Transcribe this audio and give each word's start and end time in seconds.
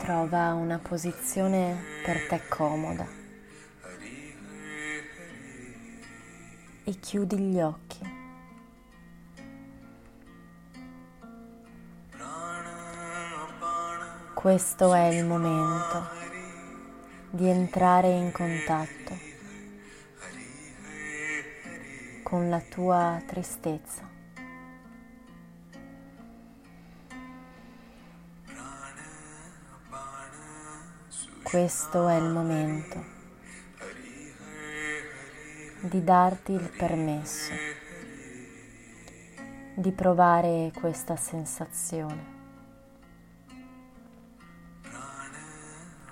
Trova 0.00 0.54
una 0.54 0.78
posizione 0.78 1.76
per 2.04 2.26
te 2.26 2.40
comoda 2.48 3.06
e 6.82 6.98
chiudi 6.98 7.38
gli 7.38 7.60
occhi. 7.60 7.98
Questo 14.34 14.94
è 14.94 15.06
il 15.08 15.26
momento 15.26 16.08
di 17.28 17.46
entrare 17.46 18.08
in 18.08 18.32
contatto 18.32 19.18
con 22.22 22.48
la 22.48 22.60
tua 22.60 23.22
tristezza. 23.26 24.09
Questo 31.42 32.06
è 32.08 32.16
il 32.16 32.30
momento 32.30 33.04
di 35.80 36.04
darti 36.04 36.52
il 36.52 36.68
permesso 36.76 37.52
di 39.74 39.90
provare 39.92 40.70
questa 40.74 41.16
sensazione, 41.16 42.24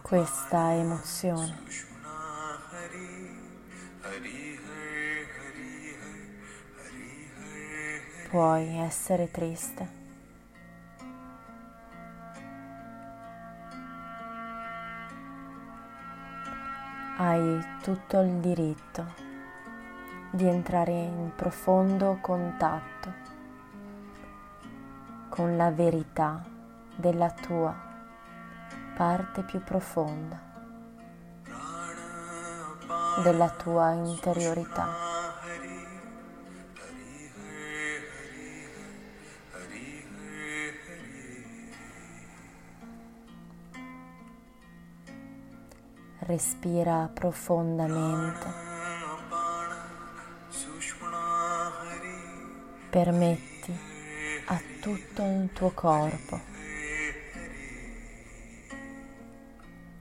questa 0.00 0.72
emozione. 0.74 1.56
Puoi 8.30 8.78
essere 8.78 9.30
triste 9.30 9.97
hai 17.20 17.60
tutto 17.82 18.20
il 18.20 18.34
diritto 18.34 19.04
di 20.30 20.46
entrare 20.46 20.92
in 20.92 21.32
profondo 21.34 22.18
contatto 22.20 23.12
con 25.28 25.56
la 25.56 25.72
verità 25.72 26.40
della 26.94 27.30
tua 27.32 27.74
parte 28.94 29.42
più 29.42 29.60
profonda, 29.64 30.40
della 33.24 33.50
tua 33.50 33.90
interiorità. 33.94 35.07
Respira 46.28 47.10
profondamente. 47.10 48.46
Permetti 52.90 53.78
a 54.44 54.60
tutto 54.80 55.22
il 55.22 55.50
tuo 55.54 55.70
corpo, 55.70 56.40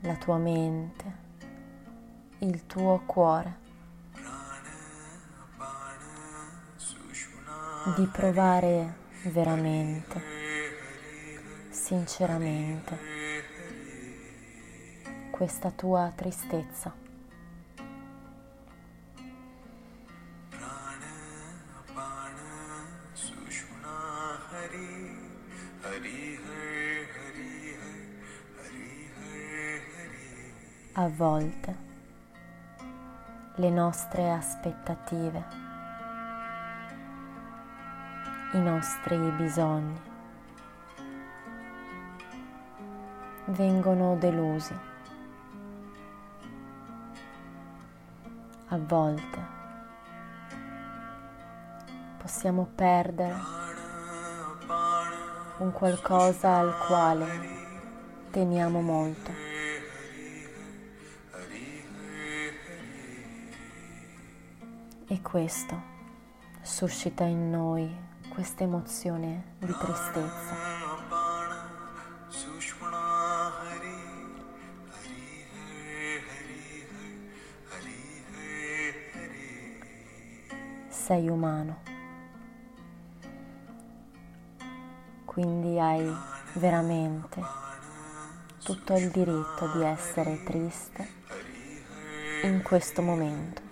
la 0.00 0.14
tua 0.16 0.38
mente, 0.38 1.04
il 2.38 2.66
tuo 2.66 3.02
cuore 3.06 3.64
di 7.96 8.06
provare 8.06 8.94
veramente, 9.22 10.20
sinceramente 11.70 13.15
questa 15.36 15.70
tua 15.70 16.10
tristezza. 16.14 17.04
A 30.98 31.08
volte 31.08 31.76
le 33.56 33.70
nostre 33.70 34.30
aspettative, 34.30 35.44
i 38.54 38.58
nostri 38.58 39.18
bisogni 39.32 40.00
vengono 43.48 44.16
delusi. 44.16 44.95
A 48.68 48.78
volte 48.78 49.54
possiamo 52.18 52.68
perdere 52.74 53.34
un 55.58 55.72
qualcosa 55.72 56.56
al 56.56 56.76
quale 56.86 57.26
teniamo 58.30 58.80
molto. 58.80 59.30
E 65.08 65.22
questo 65.22 65.80
suscita 66.62 67.22
in 67.24 67.48
noi 67.48 67.88
questa 68.28 68.64
emozione 68.64 69.54
di 69.58 69.72
tristezza. 69.72 70.85
Sei 81.06 81.28
umano. 81.28 81.82
Quindi 85.24 85.78
hai 85.78 86.12
veramente 86.54 87.40
tutto 88.64 88.94
il 88.94 89.10
diritto 89.10 89.70
di 89.76 89.84
essere 89.84 90.42
triste 90.42 91.08
in 92.42 92.60
questo 92.64 93.02
momento. 93.02 93.62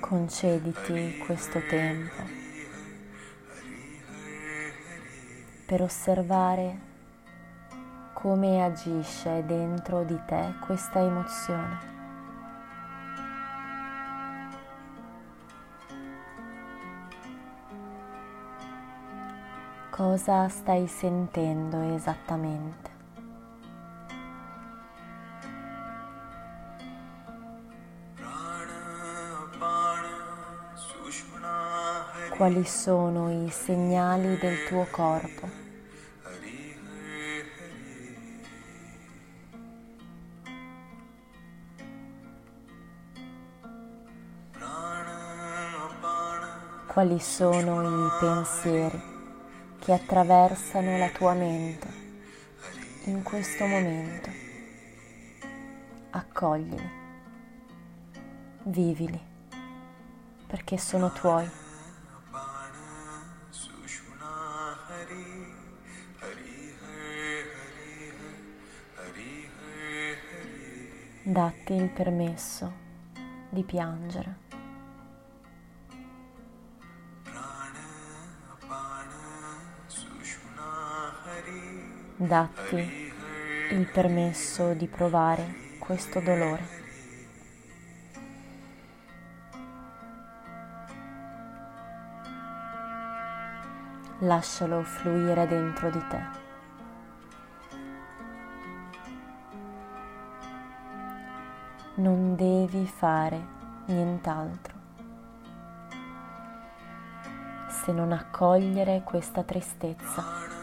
Concediti 0.00 1.18
questo 1.18 1.60
tempo 1.68 2.35
per 5.66 5.82
osservare 5.82 6.78
come 8.12 8.62
agisce 8.62 9.44
dentro 9.44 10.04
di 10.04 10.18
te 10.24 10.54
questa 10.64 11.00
emozione. 11.00 11.94
Cosa 19.90 20.48
stai 20.48 20.86
sentendo 20.86 21.80
esattamente? 21.94 22.94
quali 32.36 32.66
sono 32.66 33.46
i 33.46 33.48
segnali 33.50 34.36
del 34.36 34.66
tuo 34.68 34.86
corpo. 34.90 35.65
Quali 46.96 47.20
sono 47.20 48.06
i 48.06 48.10
pensieri 48.18 48.98
che 49.80 49.92
attraversano 49.92 50.96
la 50.96 51.10
tua 51.10 51.34
mente 51.34 51.88
in 53.04 53.22
questo 53.22 53.66
momento? 53.66 54.30
Accoglili. 56.08 56.90
vivili, 58.62 59.20
perché 60.46 60.78
sono 60.78 61.12
tuoi. 61.12 61.46
Datti 71.24 71.74
il 71.74 71.90
permesso 71.90 72.72
di 73.50 73.62
piangere. 73.64 74.55
Datti 82.18 83.12
il 83.72 83.90
permesso 83.92 84.72
di 84.72 84.86
provare 84.86 85.76
questo 85.78 86.18
dolore. 86.20 86.66
Lascialo 94.20 94.82
fluire 94.82 95.46
dentro 95.46 95.90
di 95.90 96.02
te. 96.08 96.20
Non 101.96 102.34
devi 102.34 102.86
fare 102.86 103.46
nient'altro 103.88 104.74
se 107.68 107.92
non 107.92 108.10
accogliere 108.12 109.02
questa 109.04 109.42
tristezza. 109.42 110.55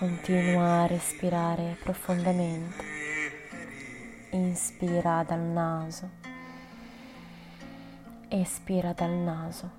Continua 0.00 0.84
a 0.84 0.86
respirare 0.86 1.76
profondamente. 1.82 2.82
Inspira 4.30 5.22
dal 5.24 5.40
naso. 5.40 6.08
Espira 8.30 8.94
dal 8.94 9.10
naso. 9.10 9.70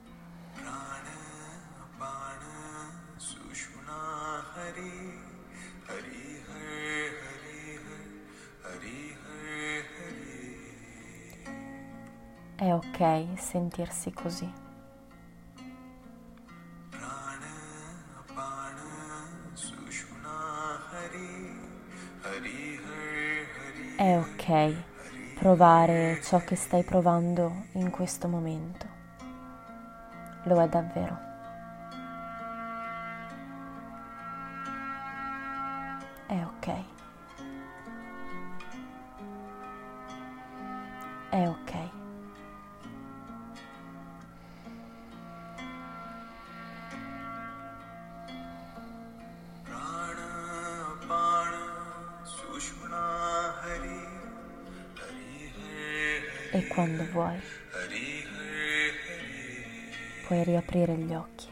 È 12.56 12.72
ok 12.72 13.40
sentirsi 13.40 14.12
così. 14.14 14.61
È 24.02 24.18
ok 24.18 24.74
provare 25.36 26.20
ciò 26.24 26.40
che 26.40 26.56
stai 26.56 26.82
provando 26.82 27.66
in 27.74 27.92
questo 27.92 28.28
momento. 28.28 28.88
Lo 30.46 30.60
è 30.60 30.68
davvero. 30.68 31.31
e 56.52 56.68
quando 56.68 57.06
vuoi 57.12 57.40
puoi 60.28 60.44
riaprire 60.44 60.96
gli 60.96 61.14
occhi. 61.14 61.50